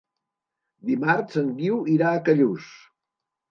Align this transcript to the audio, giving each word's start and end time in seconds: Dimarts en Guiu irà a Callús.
Dimarts 0.91 1.37
en 1.43 1.53
Guiu 1.61 1.79
irà 1.99 2.11
a 2.17 2.25
Callús. 2.31 2.75